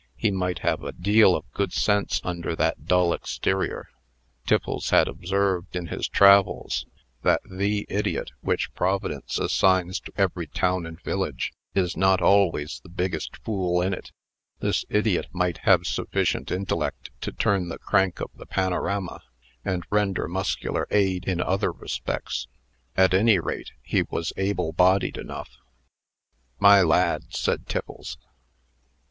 [0.15, 3.89] He might have a deal of good sense under that dull exterior.
[4.47, 6.87] Tiffles had observed, in his travels,
[7.21, 12.89] that the idiot which Providence assigns to every town and village, is not always the
[12.89, 14.11] biggest fool in it.
[14.59, 19.21] This idiot might have sufficient intellect to turn the crank of the panorama,
[19.63, 22.47] and render muscular aid in other respects.
[22.97, 25.51] At any rate, he was able bodied enough.
[26.59, 28.17] "My lad," said Tiffles.